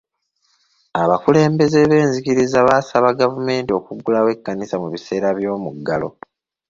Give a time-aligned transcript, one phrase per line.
[1.01, 6.09] Abakulembeze b'enzikiriza baasaba gavumenti okuggulawo ekkanisa mu biseera by'omuggalo.